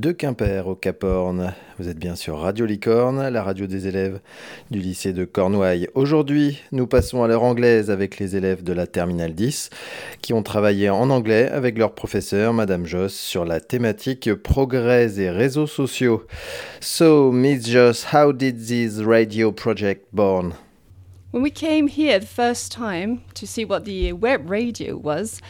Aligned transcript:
de 0.00 0.12
Quimper 0.12 0.68
au 0.68 0.74
Cap 0.74 1.04
Horn. 1.04 1.54
Vous 1.78 1.88
êtes 1.88 1.98
bien 1.98 2.16
sur 2.16 2.38
Radio 2.40 2.66
Licorne, 2.66 3.28
la 3.28 3.42
radio 3.42 3.66
des 3.66 3.86
élèves 3.86 4.20
du 4.70 4.78
lycée 4.78 5.14
de 5.14 5.24
Cornouailles. 5.24 5.88
Aujourd'hui, 5.94 6.58
nous 6.70 6.86
passons 6.86 7.22
à 7.22 7.28
l'heure 7.28 7.42
anglaise 7.42 7.90
avec 7.90 8.18
les 8.18 8.36
élèves 8.36 8.62
de 8.62 8.74
la 8.74 8.86
Terminale 8.86 9.34
10 9.34 9.70
qui 10.20 10.34
ont 10.34 10.42
travaillé 10.42 10.90
en 10.90 11.08
anglais 11.08 11.48
avec 11.48 11.78
leur 11.78 11.94
professeur, 11.94 12.52
Madame 12.52 12.84
Joss, 12.84 13.14
sur 13.14 13.46
la 13.46 13.58
thématique 13.58 14.34
progrès 14.34 15.18
et 15.18 15.30
réseaux 15.30 15.66
sociaux. 15.66 16.26
So, 16.80 17.32
Miss 17.32 17.66
Joss, 17.66 18.06
how 18.12 18.34
did 18.34 18.66
this 18.66 18.98
radio 18.98 19.50
project 19.50 20.08
born? 20.12 20.52
When 21.32 21.42
we 21.42 21.50
came 21.50 21.88
here 21.88 22.18
the 22.20 22.26
first 22.26 22.70
time 22.70 23.20
to 23.34 23.46
see 23.46 23.64
what 23.64 23.84
the 23.84 24.12
web 24.12 24.50
radio 24.50 24.96
was, 24.96 25.40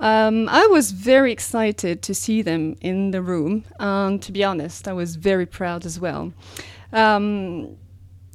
Um, 0.00 0.48
I 0.48 0.66
was 0.66 0.90
very 0.90 1.32
excited 1.32 2.02
to 2.02 2.14
see 2.14 2.42
them 2.42 2.76
in 2.80 3.12
the 3.12 3.22
room, 3.22 3.64
and 3.78 4.20
to 4.22 4.32
be 4.32 4.42
honest, 4.42 4.88
I 4.88 4.92
was 4.92 5.16
very 5.16 5.46
proud 5.46 5.86
as 5.86 6.00
well. 6.00 6.32
Um, 6.92 7.76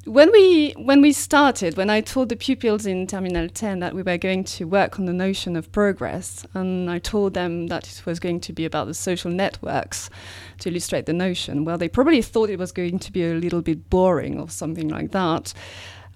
when 0.08 0.32
we 0.32 0.72
when 0.78 1.02
we 1.02 1.12
started, 1.12 1.76
when 1.76 1.90
I 1.90 2.00
told 2.00 2.30
the 2.30 2.38
pupils 2.38 2.86
in 2.86 3.08
Terminal 3.08 3.50
10 3.50 3.80
that 3.80 3.94
we 3.94 4.02
were 4.02 4.18
going 4.18 4.46
to 4.46 4.66
work 4.66 5.00
on 5.00 5.06
the 5.06 5.14
notion 5.14 5.58
of 5.58 5.70
progress, 5.74 6.46
and 6.54 6.90
I 6.90 7.00
told 7.00 7.34
them 7.34 7.68
that 7.68 7.88
it 7.90 8.06
was 8.06 8.20
going 8.20 8.40
to 8.42 8.54
be 8.54 8.64
about 8.64 8.88
the 8.88 8.94
social 8.94 9.30
networks 9.30 10.10
to 10.60 10.70
illustrate 10.70 11.08
the 11.08 11.14
notion, 11.14 11.66
well, 11.66 11.78
they 11.78 11.90
probably 11.90 12.22
thought 12.22 12.50
it 12.50 12.58
was 12.58 12.72
going 12.72 13.00
to 13.00 13.12
be 13.12 13.26
a 13.26 13.34
little 13.34 13.62
bit 13.62 13.90
boring 13.90 14.40
or 14.40 14.50
something 14.50 14.88
like 14.88 15.12
that. 15.12 15.54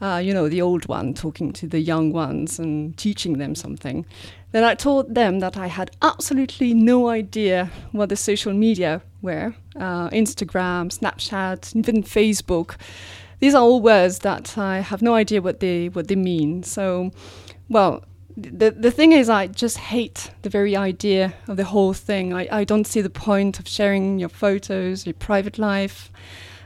Uh, 0.01 0.17
you 0.17 0.33
know, 0.33 0.49
the 0.49 0.61
old 0.61 0.87
one 0.87 1.13
talking 1.13 1.53
to 1.53 1.67
the 1.67 1.79
young 1.79 2.11
ones 2.11 2.57
and 2.57 2.97
teaching 2.97 3.37
them 3.37 3.53
something. 3.53 4.05
Then 4.51 4.63
I 4.63 4.73
told 4.73 5.13
them 5.13 5.39
that 5.39 5.57
I 5.57 5.67
had 5.67 5.91
absolutely 6.01 6.73
no 6.73 7.09
idea 7.09 7.69
what 7.91 8.09
the 8.09 8.15
social 8.15 8.53
media 8.53 9.01
were 9.21 9.53
uh, 9.75 10.09
Instagram, 10.09 10.91
Snapchat, 10.91 11.75
even 11.75 12.03
Facebook. 12.03 12.75
These 13.39 13.55
are 13.55 13.61
all 13.61 13.81
words 13.81 14.19
that 14.19 14.57
I 14.57 14.79
have 14.79 15.01
no 15.01 15.15
idea 15.15 15.41
what 15.41 15.59
they, 15.59 15.89
what 15.89 16.07
they 16.07 16.15
mean. 16.15 16.63
So, 16.63 17.11
well, 17.69 18.03
the, 18.37 18.71
the 18.71 18.91
thing 18.91 19.11
is, 19.11 19.29
I 19.29 19.47
just 19.47 19.77
hate 19.77 20.31
the 20.41 20.49
very 20.49 20.75
idea 20.75 21.33
of 21.47 21.57
the 21.57 21.63
whole 21.63 21.93
thing. 21.93 22.33
I, 22.33 22.47
I 22.51 22.63
don't 22.63 22.85
see 22.85 23.01
the 23.01 23.09
point 23.09 23.59
of 23.59 23.67
sharing 23.67 24.19
your 24.19 24.29
photos, 24.29 25.05
your 25.05 25.13
private 25.15 25.57
life, 25.57 26.11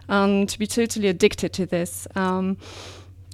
and 0.08 0.48
to 0.50 0.60
be 0.60 0.68
totally 0.68 1.08
addicted 1.08 1.54
to 1.54 1.66
this. 1.66 2.08
Um, 2.16 2.58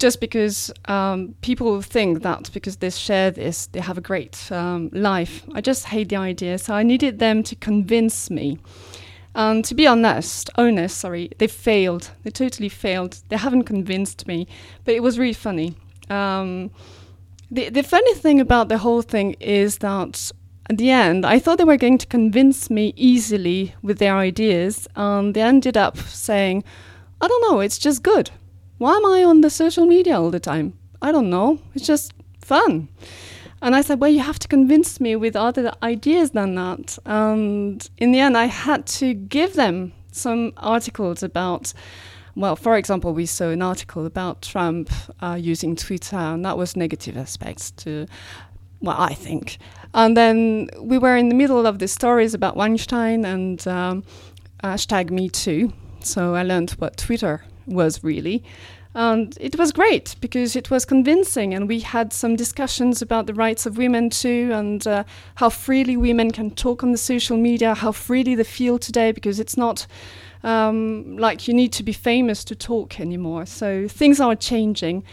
just 0.02 0.20
because 0.20 0.72
um, 0.86 1.36
people 1.42 1.80
think 1.84 2.24
that 2.24 2.50
because 2.54 2.78
they 2.78 2.90
share 2.90 3.30
this, 3.30 3.68
they 3.68 3.80
have 3.80 4.00
a 4.00 4.02
great 4.02 4.52
um, 4.52 4.90
life. 4.92 5.44
I 5.54 5.62
just 5.62 5.86
hate 5.86 6.10
the 6.10 6.16
idea. 6.16 6.58
So 6.58 6.74
I 6.74 6.82
needed 6.82 7.20
them 7.20 7.44
to 7.44 7.56
convince 7.56 8.32
me. 8.32 8.58
And 9.36 9.64
to 9.64 9.76
be 9.76 9.86
honest, 9.86 10.50
honest, 10.56 10.98
sorry, 10.98 11.30
they 11.38 11.48
failed. 11.48 12.10
They 12.24 12.32
totally 12.32 12.68
failed. 12.68 13.22
They 13.30 13.38
haven't 13.38 13.64
convinced 13.64 14.28
me, 14.28 14.48
but 14.86 14.96
it 14.96 15.04
was 15.04 15.20
really 15.20 15.34
funny. 15.34 15.76
Um, 16.10 16.72
the 17.52 17.70
the 17.70 17.84
funny 17.84 18.16
thing 18.16 18.42
about 18.42 18.70
the 18.70 18.80
whole 18.80 19.04
thing 19.04 19.36
is 19.40 19.78
that 19.78 20.32
at 20.70 20.78
the 20.78 20.90
end, 20.90 21.26
I 21.26 21.40
thought 21.40 21.60
they 21.60 21.64
were 21.64 21.78
going 21.78 22.00
to 22.00 22.08
convince 22.08 22.70
me 22.70 22.94
easily 22.98 23.76
with 23.84 24.00
their 24.00 24.18
ideas, 24.18 24.88
and 24.96 25.34
they 25.34 25.42
ended 25.42 25.78
up 25.78 25.98
saying, 25.98 26.64
"I 27.22 27.28
don't 27.28 27.44
know, 27.48 27.62
it's 27.62 27.78
just 27.78 28.04
good." 28.04 28.32
Why 28.82 28.96
am 28.96 29.06
I 29.06 29.24
on 29.24 29.42
the 29.42 29.52
social 29.52 29.86
media 29.86 30.20
all 30.20 30.32
the 30.32 30.40
time? 30.40 30.74
I 31.04 31.12
don't 31.12 31.30
know. 31.30 31.60
It's 31.76 31.86
just 31.86 32.14
fun. 32.40 32.90
And 33.62 33.76
I 33.76 33.82
said, 33.82 34.00
well, 34.00 34.10
you 34.10 34.22
have 34.22 34.40
to 34.40 34.48
convince 34.48 35.00
me 35.00 35.16
with 35.16 35.36
other 35.36 35.72
ideas 35.84 36.32
than 36.32 36.56
that. 36.56 36.98
And 37.06 37.88
in 38.00 38.12
the 38.12 38.20
end, 38.20 38.36
I 38.36 38.46
had 38.46 38.88
to 38.88 39.14
give 39.14 39.54
them 39.54 39.94
some 40.12 40.54
articles 40.58 41.22
about, 41.22 41.74
well, 42.36 42.56
for 42.56 42.76
example, 42.76 43.14
we 43.14 43.28
saw 43.28 43.50
an 43.50 43.62
article 43.62 44.08
about 44.08 44.42
Trump 44.42 44.90
uh, 45.22 45.38
using 45.40 45.76
Twitter, 45.76 46.18
and 46.18 46.44
that 46.44 46.58
was 46.58 46.76
negative 46.76 47.18
aspects 47.18 47.70
to, 47.84 48.08
well, 48.80 48.98
I 48.98 49.14
think. 49.14 49.60
And 49.94 50.18
then 50.18 50.72
we 50.80 50.98
were 50.98 51.16
in 51.16 51.30
the 51.30 51.36
middle 51.36 51.68
of 51.68 51.78
the 51.78 51.88
stories 51.88 52.34
about 52.34 52.58
Weinstein 52.58 53.26
and 53.26 53.68
um, 53.68 54.04
hashtag 54.64 55.12
Me 55.12 55.30
Too. 55.30 55.72
So 56.00 56.34
I 56.34 56.42
learned 56.42 56.72
what 56.72 56.98
Twitter 56.98 57.44
was 57.66 58.04
really. 58.04 58.44
And 58.94 59.38
it 59.40 59.58
was 59.58 59.72
great 59.72 60.16
because 60.20 60.56
it 60.58 60.70
was 60.70 60.84
convincing, 60.84 61.54
and 61.54 61.70
we 61.70 61.80
had 61.80 62.12
some 62.12 62.36
discussions 62.36 63.02
about 63.02 63.26
the 63.26 63.34
rights 63.34 63.66
of 63.66 63.78
women 63.78 64.10
too, 64.10 64.50
and 64.54 64.86
uh, 64.86 65.06
how 65.36 65.50
freely 65.50 65.96
women 65.96 66.32
can 66.32 66.52
talk 66.52 66.84
on 66.84 66.92
the 66.92 66.98
social 66.98 67.38
media, 67.38 67.74
how 67.74 67.94
freely 67.94 68.36
they 68.36 68.44
feel 68.44 68.78
today, 68.78 69.14
because 69.14 69.40
it's 69.40 69.56
not 69.56 69.88
um, 70.44 71.16
like 71.18 71.48
you 71.48 71.54
need 71.54 71.72
to 71.74 71.84
be 71.84 71.94
famous 71.94 72.44
to 72.46 72.56
talk 72.56 73.00
anymore. 73.00 73.46
So 73.46 73.88
things 73.88 74.20
are 74.20 74.36
changing. 74.36 75.04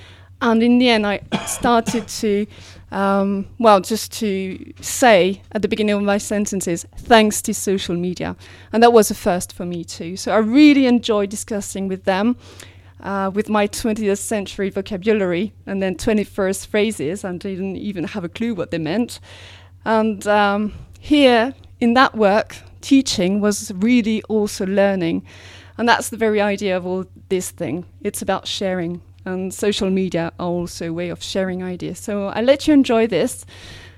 And 0.40 0.62
in 0.62 0.78
the 0.78 0.88
end, 0.88 1.06
I 1.06 1.20
started 1.46 2.08
to, 2.08 2.46
um, 2.90 3.46
well, 3.58 3.80
just 3.80 4.12
to 4.12 4.72
say 4.80 5.42
at 5.52 5.62
the 5.62 5.68
beginning 5.68 5.94
of 5.94 6.02
my 6.02 6.18
sentences, 6.18 6.86
thanks 6.96 7.42
to 7.42 7.54
social 7.54 7.96
media. 7.96 8.36
And 8.72 8.82
that 8.82 8.92
was 8.92 9.10
a 9.10 9.14
first 9.14 9.52
for 9.52 9.66
me 9.66 9.84
too. 9.84 10.16
So 10.16 10.32
I 10.32 10.38
really 10.38 10.86
enjoyed 10.86 11.30
discussing 11.30 11.88
with 11.88 12.04
them. 12.04 12.36
Uh, 13.00 13.30
with 13.32 13.48
my 13.48 13.68
20th 13.68 14.18
century 14.18 14.70
vocabulary 14.70 15.52
and 15.66 15.80
then 15.80 15.94
21st 15.94 16.66
phrases, 16.66 17.22
and 17.22 17.38
didn't 17.38 17.76
even 17.76 18.02
have 18.02 18.24
a 18.24 18.28
clue 18.28 18.56
what 18.56 18.72
they 18.72 18.78
meant. 18.78 19.20
And 19.84 20.26
um, 20.26 20.72
here 20.98 21.54
in 21.78 21.94
that 21.94 22.16
work, 22.16 22.56
teaching 22.80 23.40
was 23.40 23.70
really 23.76 24.22
also 24.24 24.66
learning. 24.66 25.24
And 25.76 25.88
that's 25.88 26.08
the 26.08 26.16
very 26.16 26.40
idea 26.40 26.76
of 26.76 26.84
all 26.84 27.04
this 27.28 27.52
thing. 27.52 27.86
It's 28.00 28.20
about 28.20 28.48
sharing 28.48 29.00
and 29.28 29.52
social 29.52 29.90
media 29.90 30.32
are 30.38 30.46
also 30.46 30.88
a 30.88 30.92
way 30.92 31.10
of 31.10 31.22
sharing 31.22 31.62
ideas. 31.62 31.98
So 31.98 32.28
I 32.28 32.40
let 32.40 32.66
you 32.66 32.74
enjoy 32.74 33.06
this. 33.06 33.44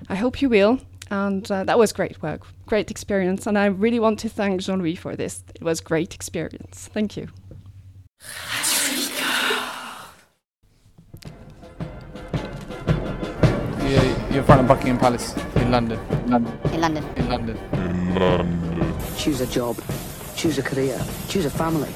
I 0.09 0.15
hope 0.15 0.41
you 0.41 0.49
will. 0.49 0.79
And 1.09 1.49
uh, 1.51 1.63
that 1.65 1.77
was 1.77 1.91
great 1.91 2.21
work, 2.21 2.41
great 2.65 2.89
experience. 2.91 3.47
And 3.47 3.57
I 3.57 3.65
really 3.65 3.99
want 3.99 4.19
to 4.19 4.29
thank 4.29 4.61
Jean 4.61 4.79
Louis 4.79 4.95
for 4.95 5.15
this. 5.15 5.43
It 5.55 5.63
was 5.63 5.81
great 5.81 6.13
experience. 6.15 6.89
Thank 6.93 7.17
you. 7.17 7.27
You're 14.31 14.39
in 14.39 14.45
front 14.45 14.61
of 14.61 14.67
Buckingham 14.67 14.97
Palace 14.97 15.35
in 15.57 15.71
London. 15.71 15.99
London. 16.27 16.57
In 16.71 16.79
London. 16.79 17.03
In 17.17 17.29
London. 17.29 17.57
In 17.73 18.15
London. 18.15 18.97
Choose 19.17 19.41
a 19.41 19.47
job. 19.47 19.75
Choose 20.37 20.57
a 20.57 20.63
career. 20.63 20.97
Choose 21.27 21.45
a 21.45 21.49
family. 21.49 21.89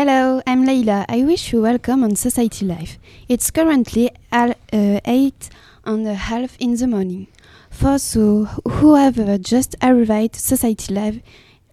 Hello, 0.00 0.40
I'm 0.46 0.64
Leila. 0.64 1.04
I 1.08 1.24
wish 1.24 1.52
you 1.52 1.62
welcome 1.62 2.04
on 2.04 2.14
Society 2.14 2.64
Life. 2.64 3.00
It's 3.28 3.50
currently 3.50 4.12
uh, 4.30 4.54
8 4.72 5.50
and 5.86 6.06
a 6.06 6.14
half 6.14 6.56
in 6.60 6.76
the 6.76 6.86
morning. 6.86 7.26
For 7.68 7.98
those 7.98 8.12
who 8.12 8.94
have 8.94 9.40
just 9.40 9.74
arrived, 9.82 10.36
Society 10.36 10.94
Life, 10.94 11.16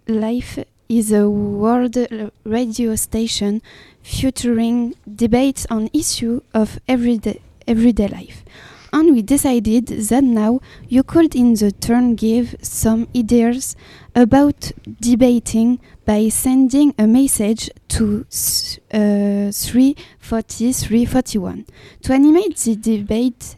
Life 0.08 0.58
is 0.88 1.12
a 1.12 1.30
world 1.30 1.96
radio 2.42 2.96
station 2.96 3.62
featuring 4.02 4.94
debates 5.06 5.64
on 5.70 5.88
issues 5.92 6.42
of 6.52 6.80
everyday, 6.88 7.40
everyday 7.68 8.08
life. 8.08 8.42
And 8.96 9.12
we 9.12 9.20
decided 9.20 9.88
that 9.88 10.24
now 10.24 10.60
you 10.88 11.02
could 11.02 11.36
in 11.36 11.52
the 11.52 11.70
turn 11.70 12.14
give 12.14 12.56
some 12.62 13.06
ideas 13.14 13.76
about 14.14 14.72
debating 15.02 15.80
by 16.06 16.30
sending 16.30 16.94
a 16.98 17.06
message 17.06 17.68
to 17.88 18.24
uh, 18.94 19.52
340 19.52 20.72
341. 20.72 21.66
To 22.04 22.12
animate 22.14 22.56
the 22.56 22.76
debate, 22.76 23.56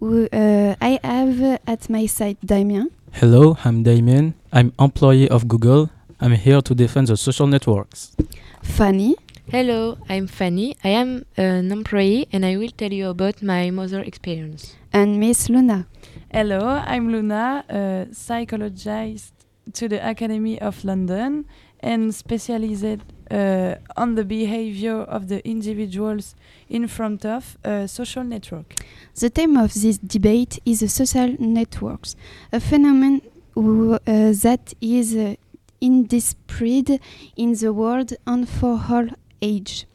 uh, 0.00 0.76
I 0.80 1.00
have 1.02 1.58
at 1.66 1.90
my 1.90 2.06
side 2.06 2.36
Damien. 2.44 2.90
Hello, 3.10 3.58
I'm 3.64 3.82
Damien. 3.82 4.34
I'm 4.52 4.72
employee 4.78 5.28
of 5.28 5.48
Google. 5.48 5.90
I'm 6.20 6.30
here 6.30 6.60
to 6.62 6.74
defend 6.76 7.08
the 7.08 7.16
social 7.16 7.48
networks. 7.48 8.14
Fanny. 8.62 9.16
Hello, 9.48 9.96
I'm 10.08 10.26
Fanny. 10.26 10.76
I 10.82 10.88
am 10.88 11.24
an 11.36 11.70
employee 11.70 12.26
and 12.32 12.44
I 12.44 12.56
will 12.56 12.72
tell 12.76 12.92
you 12.92 13.08
about 13.10 13.42
my 13.42 13.70
mother 13.70 14.00
experience. 14.00 14.74
And 14.92 15.20
Miss 15.20 15.46
Louna. 15.48 15.86
Hello, 16.32 16.58
I'm 16.84 17.12
Louna, 17.12 17.62
a 17.68 18.12
psychologist 18.12 19.32
to 19.74 19.88
the 19.88 20.04
Academy 20.04 20.60
of 20.60 20.84
London 20.84 21.44
and 21.78 22.12
specialized 22.12 23.02
uh, 23.30 23.76
on 23.96 24.16
the 24.16 24.24
behavior 24.24 25.02
of 25.02 25.28
the 25.28 25.46
individuals 25.48 26.34
in 26.68 26.88
front 26.88 27.24
of 27.24 27.56
a 27.62 27.86
social 27.86 28.24
network. 28.24 28.74
The 29.14 29.28
theme 29.28 29.56
of 29.56 29.74
this 29.74 29.98
debate 29.98 30.58
is 30.64 30.80
the 30.80 30.88
social 30.88 31.36
networks, 31.38 32.16
a 32.52 32.58
phenomenon 32.58 33.22
uh, 33.56 34.00
that 34.42 34.74
is 34.80 35.14
uh, 35.14 35.36
in 35.80 36.08
this 36.08 36.34
spread 36.34 36.98
in 37.36 37.52
the 37.54 37.72
world 37.72 38.12
and 38.26 38.48
for 38.48 38.80
all 38.90 39.06
age. 39.42 39.86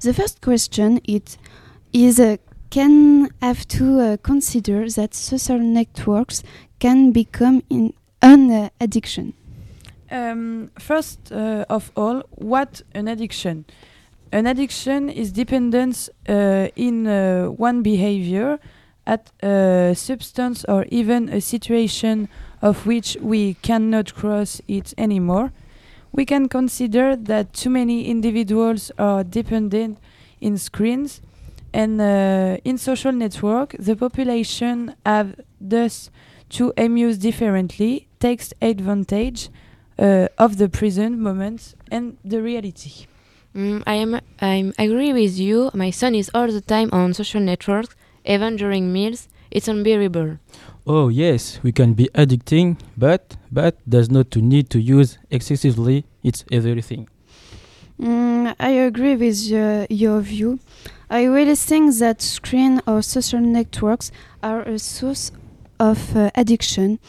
The 0.00 0.14
first 0.14 0.40
question 0.40 1.00
it 1.04 1.36
is 1.92 2.20
uh, 2.20 2.36
can 2.70 3.30
have 3.40 3.66
to 3.68 4.00
uh, 4.00 4.16
consider 4.18 4.88
that 4.90 5.14
social 5.14 5.58
networks 5.58 6.42
can 6.78 7.12
become 7.12 7.62
an 7.70 8.50
uh, 8.50 8.68
addiction. 8.80 9.32
Um, 10.10 10.70
first 10.78 11.32
uh, 11.32 11.64
of 11.68 11.90
all, 11.96 12.22
what 12.30 12.82
an 12.94 13.08
addiction? 13.08 13.64
An 14.32 14.46
addiction 14.46 15.08
is 15.08 15.32
dependence 15.32 16.10
uh, 16.28 16.68
in 16.76 17.06
uh, 17.06 17.46
one 17.46 17.82
behavior 17.82 18.58
at 19.06 19.30
a 19.42 19.94
substance 19.96 20.64
or 20.66 20.84
even 20.90 21.30
a 21.30 21.40
situation 21.40 22.28
of 22.60 22.86
which 22.86 23.16
we 23.22 23.54
cannot 23.54 24.14
cross 24.14 24.60
it 24.68 24.92
anymore. 24.98 25.50
We 26.18 26.24
can 26.24 26.48
consider 26.48 27.14
that 27.14 27.52
too 27.52 27.70
many 27.70 28.08
individuals 28.08 28.90
are 28.98 29.22
dependent 29.22 29.98
in 30.40 30.58
screens 30.58 31.20
and 31.72 32.00
uh, 32.00 32.56
in 32.64 32.76
social 32.76 33.12
network 33.12 33.76
the 33.78 33.94
population 33.94 34.96
have 35.06 35.36
thus 35.60 36.10
to 36.56 36.72
amuse 36.76 37.18
differently 37.18 38.08
takes 38.18 38.52
advantage 38.60 39.48
uh, 39.96 40.26
of 40.38 40.58
the 40.58 40.68
present 40.68 41.20
moment 41.20 41.76
and 41.88 42.16
the 42.24 42.42
reality. 42.42 43.06
Mm, 43.54 43.84
I 43.86 43.94
am 43.94 44.20
I 44.40 44.72
agree 44.76 45.12
with 45.12 45.38
you. 45.38 45.70
My 45.72 45.90
son 45.90 46.16
is 46.16 46.32
all 46.34 46.48
the 46.48 46.60
time 46.60 46.88
on 46.90 47.14
social 47.14 47.40
networks, 47.40 47.94
even 48.24 48.56
during 48.56 48.92
meals. 48.92 49.28
It's 49.52 49.68
unbearable. 49.68 50.38
Oh 50.90 51.08
yes, 51.08 51.60
we 51.62 51.70
can 51.70 51.92
be 51.92 52.08
addicting, 52.14 52.78
but 52.96 53.36
but 53.52 53.76
does 53.86 54.08
not 54.08 54.30
to 54.30 54.40
need 54.40 54.70
to 54.70 54.80
use 54.80 55.18
excessively. 55.30 56.06
It's 56.22 56.46
everything. 56.50 57.10
Mm, 58.00 58.54
I 58.58 58.70
agree 58.70 59.14
with 59.16 59.52
uh, 59.52 59.86
your 59.90 60.20
view. 60.22 60.60
I 61.10 61.24
really 61.24 61.56
think 61.56 61.94
that 61.96 62.22
screen 62.22 62.80
or 62.86 63.02
social 63.02 63.40
networks 63.40 64.10
are 64.42 64.62
a 64.62 64.78
source 64.78 65.30
of 65.78 66.16
uh, 66.16 66.30
addiction. 66.34 67.00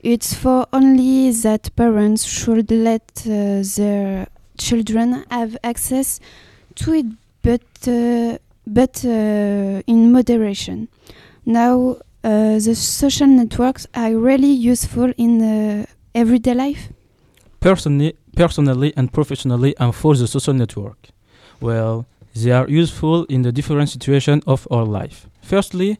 It's 0.00 0.34
for 0.34 0.66
only 0.70 1.30
that 1.30 1.74
parents 1.74 2.24
should 2.24 2.70
let 2.70 3.22
uh, 3.24 3.62
their 3.76 4.26
children 4.58 5.24
have 5.30 5.56
access 5.64 6.20
to 6.74 6.92
it, 6.92 7.06
but 7.40 7.62
uh, 7.88 8.36
but 8.66 9.02
uh, 9.06 9.80
in 9.86 10.12
moderation. 10.12 10.88
Now, 11.46 11.96
uh, 12.24 12.58
the 12.58 12.74
social 12.74 13.26
networks 13.26 13.86
are 13.94 14.16
really 14.16 14.52
useful 14.52 15.12
in 15.16 15.42
uh, 15.42 15.86
everyday 16.14 16.54
life. 16.54 16.88
Personally, 17.60 18.16
personally 18.36 18.92
and 18.96 19.12
professionally, 19.12 19.74
I'm 19.78 19.92
for 19.92 20.16
the 20.16 20.26
social 20.26 20.54
network. 20.54 21.08
Well, 21.60 22.06
they 22.34 22.50
are 22.50 22.68
useful 22.68 23.24
in 23.24 23.42
the 23.42 23.52
different 23.52 23.88
situations 23.88 24.42
of 24.46 24.66
our 24.70 24.84
life. 24.84 25.28
Firstly, 25.42 25.98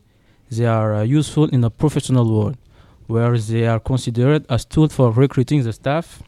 they 0.50 0.66
are 0.66 0.94
uh, 0.94 1.02
useful 1.02 1.44
in 1.46 1.60
the 1.60 1.70
professional 1.70 2.24
world, 2.32 2.56
where 3.06 3.36
they 3.38 3.66
are 3.66 3.80
considered 3.80 4.46
as 4.48 4.64
tools 4.64 4.94
for 4.94 5.10
recruiting 5.10 5.62
the 5.62 5.72
staff. 5.72 6.22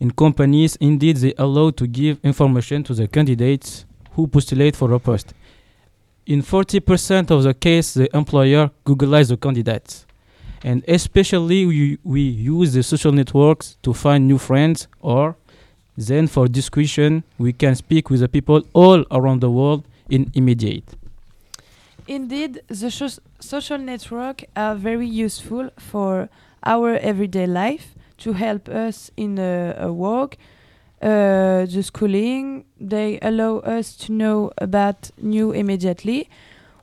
In 0.00 0.12
companies, 0.12 0.76
indeed, 0.76 1.16
they 1.16 1.34
allow 1.38 1.70
to 1.70 1.86
give 1.86 2.18
information 2.22 2.84
to 2.84 2.94
the 2.94 3.08
candidates 3.08 3.84
who 4.12 4.26
postulate 4.26 4.76
for 4.76 4.92
a 4.92 4.98
post. 4.98 5.34
In 6.28 6.42
40% 6.42 7.30
of 7.30 7.42
the 7.42 7.54
case, 7.54 7.94
the 7.94 8.14
employer 8.14 8.70
Googleize 8.84 9.28
the 9.28 9.38
candidates. 9.38 10.04
And 10.62 10.84
especially, 10.86 11.64
we, 11.64 11.98
we 12.04 12.20
use 12.20 12.74
the 12.74 12.82
social 12.82 13.12
networks 13.12 13.78
to 13.82 13.94
find 13.94 14.28
new 14.28 14.36
friends 14.36 14.88
or 15.00 15.36
then 15.96 16.26
for 16.26 16.46
discussion, 16.46 17.24
we 17.38 17.54
can 17.54 17.74
speak 17.74 18.10
with 18.10 18.20
the 18.20 18.28
people 18.28 18.62
all 18.74 19.06
around 19.10 19.40
the 19.40 19.50
world 19.50 19.86
in 20.10 20.30
immediate. 20.34 20.84
Indeed, 22.06 22.60
the 22.68 22.90
social 23.40 23.78
network 23.78 24.44
are 24.54 24.74
very 24.74 25.06
useful 25.06 25.70
for 25.78 26.28
our 26.62 26.96
everyday 26.98 27.46
life 27.46 27.94
to 28.18 28.34
help 28.34 28.68
us 28.68 29.10
in 29.16 29.38
uh, 29.38 29.76
a 29.78 29.90
work, 29.90 30.36
uh, 31.02 31.66
the 31.66 31.82
schooling. 31.82 32.64
They 32.80 33.18
allow 33.20 33.58
us 33.58 33.96
to 33.96 34.12
know 34.12 34.50
about 34.58 35.10
new 35.20 35.52
immediately. 35.52 36.28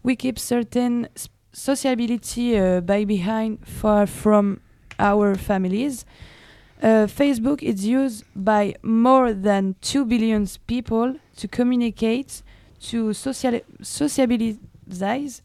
We 0.04 0.16
keep 0.16 0.40
certain 0.40 1.08
sociability 1.52 2.58
uh, 2.58 2.82
by 2.82 3.06
behind 3.06 3.66
far 3.68 4.06
from 4.06 4.60
our 5.00 5.36
families. 5.36 6.06
Uh, 6.82 7.08
Facebook 7.08 7.64
is 7.64 7.86
used 7.86 8.24
by 8.36 8.76
more 8.84 9.34
than 9.34 9.76
2 9.82 10.06
billion 10.06 10.46
people 10.68 11.16
to 11.38 11.48
communicate, 11.48 12.44
to 12.80 13.14
social 13.14 13.60
sociabilize, 13.82 15.42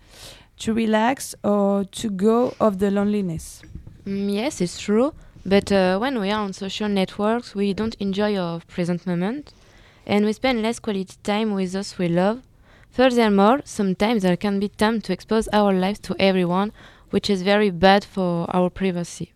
to 0.58 0.75
relax, 0.75 1.34
or 1.44 1.84
to 1.84 2.11
go 2.11 2.55
of 2.61 2.78
the 2.78 2.90
loneliness. 2.90 3.62
Mm, 4.05 4.34
yes, 4.34 4.61
it's 4.61 4.81
true. 4.81 5.14
But 5.44 5.72
uh, 5.72 5.98
when 5.98 6.20
we 6.20 6.31
are 6.31 6.42
on 6.42 6.52
social 6.52 6.88
networks, 6.88 7.54
we 7.54 7.72
don't 7.72 7.94
enjoy 7.96 8.37
our 8.37 8.60
present 8.60 9.06
moment 9.06 9.52
and 10.06 10.25
we 10.25 10.32
spend 10.32 10.62
less 10.62 10.78
quality 10.78 11.16
time 11.22 11.54
with 11.54 11.72
those 11.72 11.96
we 11.98 12.08
love. 12.08 12.42
Furthermore, 12.90 13.60
sometimes 13.64 14.22
there 14.22 14.37
can 14.37 14.58
be 14.58 14.69
time 14.69 15.00
to 15.02 15.12
expose 15.12 15.48
our 15.52 15.72
lives 15.72 16.00
to 16.00 16.16
everyone, 16.19 16.72
which 17.10 17.31
is 17.31 17.42
very 17.42 17.70
bad 17.70 18.04
for 18.04 18.46
our 18.54 18.69
privacy. 18.69 19.32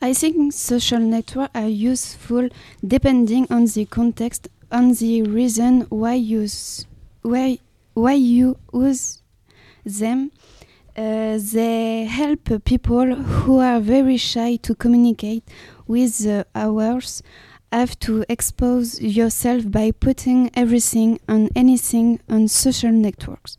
I 0.00 0.14
think 0.14 0.52
social 0.52 1.00
networks 1.00 1.50
are 1.54 1.68
useful 1.68 2.50
depending 2.86 3.46
on 3.50 3.64
the 3.64 3.86
context, 3.86 4.48
on 4.70 4.92
the 4.92 5.22
reason 5.22 5.86
why 5.88 6.14
you 6.14 6.46
why 7.22 7.58
why 7.94 8.12
you 8.12 8.58
use 8.72 9.22
them. 9.84 10.30
Uh, 10.98 11.38
they 11.52 12.06
help 12.06 12.64
people 12.64 13.14
who 13.14 13.60
are 13.60 13.78
very 13.78 14.16
shy 14.16 14.56
to 14.56 14.74
communicate 14.74 15.44
with 15.86 16.26
uh, 16.26 16.42
others. 16.56 17.22
Have 17.70 17.96
to 18.00 18.24
expose 18.28 19.00
yourself 19.00 19.70
by 19.70 19.92
putting 19.92 20.50
everything 20.54 21.20
and 21.28 21.50
anything 21.54 22.18
on 22.28 22.48
social 22.48 22.90
networks. 22.90 23.56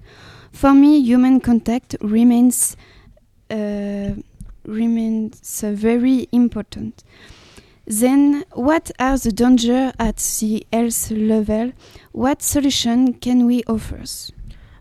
For 0.51 0.73
me, 0.73 0.99
human 0.99 1.39
contact 1.39 1.95
remains. 2.01 2.75
Uh, 3.49 4.15
remains 4.65 5.63
uh, 5.63 5.71
very 5.71 6.27
important. 6.33 7.05
Then, 7.85 8.43
what 8.51 8.91
are 8.99 9.17
the 9.17 9.31
dangers 9.31 9.93
at 9.97 10.17
the 10.17 10.67
health 10.73 11.09
level? 11.09 11.71
What 12.11 12.41
solution 12.41 13.13
can 13.13 13.45
we 13.45 13.63
offer? 13.63 14.03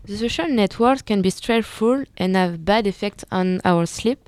The 0.09 0.17
social 0.17 0.47
networks 0.47 1.03
can 1.03 1.21
be 1.21 1.29
stressful 1.29 2.03
and 2.17 2.35
have 2.35 2.65
bad 2.65 2.87
effects 2.87 3.23
on 3.31 3.61
our 3.63 3.85
sleep, 3.85 4.27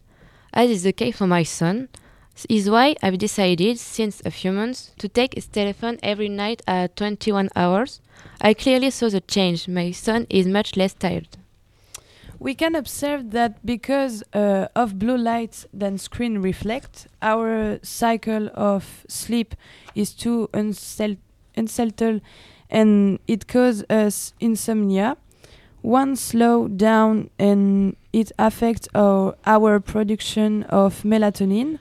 as 0.54 0.70
is 0.70 0.84
the 0.84 0.94
case 0.94 1.18
for 1.18 1.26
my 1.26 1.42
son. 1.42 1.90
This 2.36 2.46
is 2.50 2.70
why 2.70 2.96
I've 3.02 3.18
decided, 3.18 3.80
since 3.80 4.22
a 4.24 4.30
few 4.30 4.52
months, 4.52 4.92
to 5.00 5.10
take 5.10 5.34
his 5.34 5.48
telephone 5.48 5.98
every 6.04 6.30
night 6.30 6.62
at 6.68 6.96
21 6.98 7.50
hours. 7.56 8.00
I 8.40 8.54
clearly 8.54 8.92
saw 8.92 9.10
the 9.10 9.22
change. 9.22 9.68
My 9.68 9.90
son 9.90 10.28
is 10.30 10.46
much 10.46 10.78
less 10.78 10.94
tired. 10.94 11.30
We 12.38 12.54
can 12.54 12.76
observe 12.76 13.32
that 13.32 13.66
because 13.66 14.24
uh, 14.34 14.68
of 14.76 15.00
blue 15.00 15.18
light 15.18 15.66
than 15.74 15.98
screen 15.98 16.44
reflect, 16.44 17.08
our 17.24 17.80
cycle 17.82 18.52
of 18.54 19.04
sleep 19.08 19.56
is 19.96 20.14
too 20.14 20.48
unsettled 20.54 22.22
and 22.70 23.18
it 23.28 23.48
causes 23.48 23.84
us 23.90 24.34
insomnia. 24.40 25.18
One 25.82 26.16
slow 26.16 26.68
down 26.68 27.30
and 27.40 27.96
it 28.14 28.32
affects 28.38 28.88
our, 28.94 29.36
our 29.46 29.80
production 29.80 30.64
of 30.64 31.02
melatonin. 31.04 31.80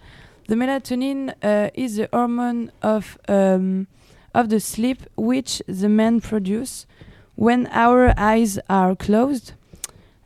The 0.49 0.55
melatonin 0.55 1.35
uh, 1.43 1.71
is 1.75 1.97
the 1.97 2.09
hormone 2.13 2.73
of 2.83 3.19
um, 3.29 3.87
of 4.35 4.49
the 4.49 4.61
sleep 4.61 5.03
which 5.17 5.63
the 5.67 5.89
men 5.89 6.21
produce 6.21 6.87
when 7.35 7.67
our 7.69 8.15
eyes 8.17 8.59
are 8.69 8.95
closed. 8.95 9.53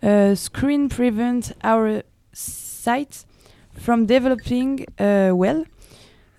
Uh, 0.02 0.34
screen 0.34 0.88
prevents 0.88 1.52
our 1.62 2.02
sight 2.32 3.24
from 3.72 4.06
developing 4.06 4.86
uh, 4.98 5.30
well. 5.34 5.64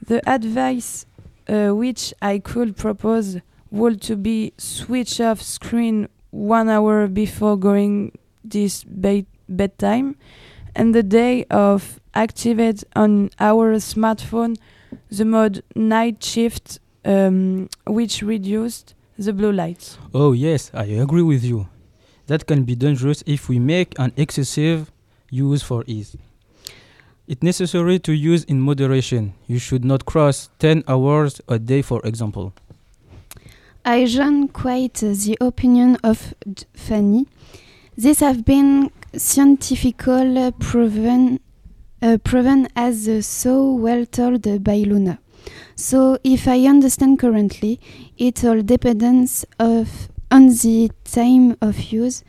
The 0.05 0.21
advice 0.29 1.05
uh, 1.47 1.69
which 1.69 2.13
I 2.21 2.39
could 2.39 2.77
propose 2.77 3.37
would 3.71 4.01
to 4.03 4.15
be 4.15 4.53
switch 4.57 5.19
off 5.19 5.41
screen 5.41 6.07
one 6.35 6.67
hour 6.69 7.07
before 7.07 7.57
going 7.57 8.11
this 8.43 8.83
bed 8.83 9.25
bedtime, 9.47 10.15
and 10.75 10.93
the 10.93 11.03
day 11.03 11.45
of 11.49 11.99
activate 12.13 12.83
on 12.95 13.29
our 13.39 13.75
smartphone 13.75 14.57
the 15.09 15.25
mode 15.25 15.63
night 15.75 16.23
shift, 16.23 16.79
um, 17.05 17.69
which 17.87 18.21
reduced 18.21 18.93
the 19.17 19.31
blue 19.31 19.51
lights. 19.51 19.97
Oh 20.13 20.33
yes, 20.33 20.71
I 20.73 20.85
agree 20.85 21.21
with 21.21 21.43
you. 21.43 21.67
That 22.27 22.47
can 22.47 22.63
be 22.63 22.75
dangerous 22.75 23.23
if 23.25 23.47
we 23.47 23.59
make 23.59 23.97
an 23.99 24.11
excessive 24.17 24.91
use 25.29 25.61
for 25.61 25.83
ease. 25.87 26.17
It's 27.27 27.41
necessary 27.41 27.97
to 27.99 28.13
use 28.13 28.43
in 28.43 28.59
moderation. 28.61 29.33
You 29.47 29.57
should 29.57 29.83
not 29.85 30.05
cross 30.05 30.49
10 30.59 30.83
hours 30.87 31.41
a 31.47 31.57
day, 31.57 31.81
for 31.81 32.01
example. 32.03 32.53
I 33.87 34.05
join 34.05 34.47
quite 34.47 34.95
the 34.95 35.37
opinion 35.39 35.97
of 36.03 36.33
Fanny. 36.73 37.27
These 37.95 38.19
have 38.21 38.43
been 38.43 38.89
scientifically 39.15 40.51
proven, 40.57 41.39
uh, 42.01 42.17
proven 42.23 42.67
as 42.75 43.27
so 43.27 43.73
well 43.73 44.07
told 44.07 44.41
by 44.63 44.77
Louna. 44.83 45.19
So, 45.75 46.17
if 46.23 46.47
I 46.47 46.65
understand 46.65 47.19
correctly, 47.19 47.79
it 48.17 48.43
all 48.43 48.63
depends 48.63 49.45
of 49.59 50.09
on 50.31 50.47
the 50.47 50.89
time 51.03 51.55
of 51.61 51.79
use. 51.91 52.23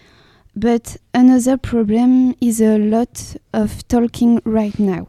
But 0.55 0.99
another 1.15 1.57
problem 1.57 2.35
is 2.39 2.61
a 2.61 2.77
lot 2.77 3.35
of 3.55 3.89
talking 3.89 4.43
right 4.45 4.79
now. 4.79 5.09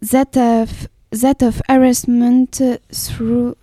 That 0.00 0.34
of 0.34 0.88
that 1.10 1.42
of 1.42 1.60
harassment 1.68 2.60
through 2.90 3.56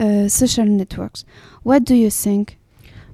uh, 0.00 0.28
social 0.28 0.64
networks. 0.64 1.24
What 1.62 1.84
do 1.84 1.94
you 1.94 2.10
think? 2.10 2.58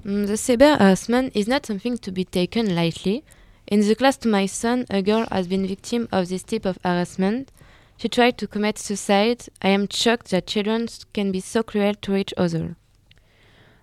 Mm, 0.04 0.26
the 0.26 0.34
cyber 0.34 0.78
harassment 0.78 1.34
is 1.34 1.48
not 1.48 1.66
something 1.66 1.98
to 1.98 2.12
be 2.12 2.24
taken 2.24 2.74
lightly. 2.74 3.24
In 3.66 3.80
the 3.80 3.96
class 3.96 4.16
to 4.18 4.28
my 4.28 4.46
son, 4.46 4.86
a 4.88 5.02
girl 5.02 5.26
has 5.32 5.48
been 5.48 5.66
victim 5.66 6.08
of 6.12 6.28
this 6.28 6.44
type 6.44 6.64
of 6.64 6.78
harassment. 6.84 7.50
She 7.96 8.08
tried 8.08 8.38
to 8.38 8.46
commit 8.46 8.78
suicide. 8.78 9.48
I 9.60 9.70
am 9.70 9.88
shocked 9.90 10.30
that 10.30 10.46
children 10.46 10.86
can 11.12 11.32
be 11.32 11.40
so 11.40 11.64
cruel 11.64 11.94
to 11.94 12.14
each 12.14 12.32
other. 12.36 12.76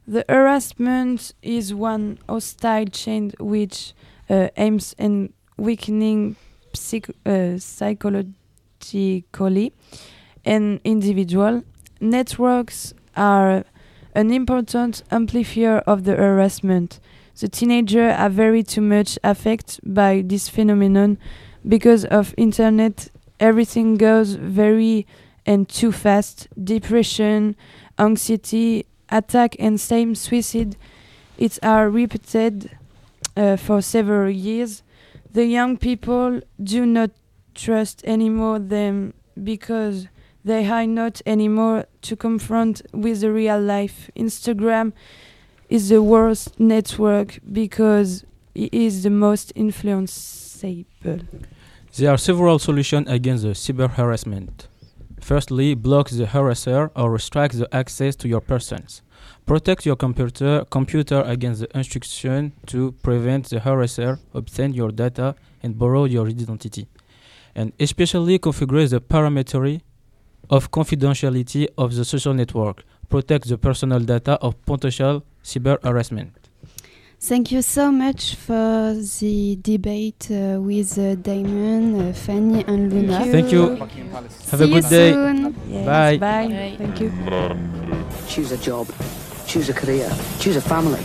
The 0.08 0.24
harassment 0.30 1.34
is 1.42 1.74
one 1.74 2.20
hostile 2.30 2.86
chain 2.86 3.34
which 3.40 3.94
uh, 4.30 4.48
aims 4.56 4.96
in 4.98 5.34
weakening 5.58 6.38
psych- 6.74 7.16
uh, 7.26 7.58
psychologically 7.58 9.74
an 10.46 10.80
individual. 10.84 11.64
Networks 12.04 12.94
are 13.16 13.64
an 14.14 14.34
important 14.34 15.04
amplifier 15.10 15.78
of 15.88 16.04
the 16.04 16.16
harassment. 16.18 17.00
The 17.40 17.48
teenagers 17.48 18.14
are 18.18 18.30
very 18.30 18.62
too 18.62 18.82
much 18.82 19.18
affected 19.24 19.80
by 19.86 20.22
this 20.26 20.50
phenomenon 20.50 21.18
because 21.66 22.04
of 22.04 22.36
internet. 22.36 23.08
Everything 23.40 23.96
goes 23.96 24.36
very 24.36 25.08
and 25.46 25.70
too 25.70 25.94
fast. 25.94 26.50
Depression, 26.62 27.56
anxiety, 27.98 28.86
attack, 29.10 29.56
and 29.58 29.80
same 29.80 30.14
suicide. 30.14 30.76
It 31.38 31.58
are 31.64 31.90
repeated 31.90 32.70
uh, 33.38 33.56
for 33.56 33.82
several 33.82 34.30
years. 34.30 34.84
The 35.32 35.46
young 35.46 35.78
people 35.78 36.42
do 36.62 36.86
not 36.86 37.12
trust 37.56 38.04
anymore 38.04 38.60
them 38.60 39.14
because 39.42 40.08
they 40.44 40.68
are 40.68 40.86
not 40.86 41.22
anymore 41.26 41.86
to 42.02 42.16
confront 42.16 42.82
with 42.94 43.22
the 43.22 43.32
real 43.32 43.60
life. 43.60 44.10
Instagram 44.16 44.94
is 45.70 45.90
the 45.90 46.02
worst 46.02 46.60
network 46.60 47.40
because 47.52 48.26
it 48.54 48.74
is 48.74 49.04
the 49.04 49.10
most 49.10 49.54
influenceable. 49.56 51.26
There 51.96 52.12
are 52.12 52.18
several 52.18 52.60
solutions 52.60 53.08
against 53.10 53.44
the 53.44 53.50
cyber 53.50 53.90
harassment. 53.90 54.68
Firstly, 55.22 55.74
block 55.74 56.10
the 56.10 56.26
harasser 56.26 56.92
or 56.96 57.10
restrict 57.10 57.58
the 57.58 57.74
access 57.74 58.16
to 58.18 58.28
your 58.28 58.42
persons. 58.42 59.02
Protect 59.46 59.86
your 59.86 59.96
computer 59.96 60.66
computer 60.70 61.22
against 61.22 61.62
the 61.62 61.78
instruction 61.78 62.52
to 62.66 62.92
prevent 63.04 63.50
the 63.50 63.60
harasser 63.60 64.20
obtain 64.34 64.74
your 64.74 64.92
data 64.92 65.36
and 65.62 65.78
borrow 65.78 66.04
your 66.04 66.28
identity. 66.28 66.88
And 67.56 67.72
especially 67.80 68.38
configure 68.40 68.90
the 68.90 69.00
parameter 69.00 69.82
of 70.50 70.72
confidentiality 70.72 71.68
of 71.78 71.96
the 71.96 72.06
social 72.06 72.34
network. 72.34 72.84
Protect 73.10 73.48
the 73.48 73.58
personal 73.58 74.00
data 74.00 74.34
of 74.42 74.64
potential 74.66 75.24
cyber 75.44 75.78
harassment. 75.84 76.32
Thank 77.20 77.54
you 77.54 77.62
so 77.62 77.90
much 77.90 78.36
for 78.36 78.94
the 79.22 79.58
debate 79.62 80.28
uh, 80.30 80.60
with 80.60 80.98
uh, 80.98 81.16
Damon, 81.16 82.10
uh, 82.10 82.14
Fanny, 82.14 82.66
and 82.68 82.92
Louna. 82.92 83.20
Thank 83.32 83.50
you. 83.52 83.78
Buckingham 83.78 84.10
Palace. 84.12 84.50
Have 84.50 84.60
See 84.60 84.66
a 84.66 84.68
you 84.68 84.82
good 84.82 84.90
day. 84.90 85.12
soon. 85.14 85.56
Yes, 85.70 85.86
Bye. 85.86 86.18
Bye. 86.18 86.48
Bye. 86.50 86.76
Thank 86.78 87.00
you. 87.00 87.12
Choose 88.28 88.52
a 88.52 88.58
job. 88.58 88.88
Choose 89.48 89.70
a 89.70 89.74
career. 89.74 90.10
Choose 90.40 90.58
a 90.58 90.62
family. 90.62 91.00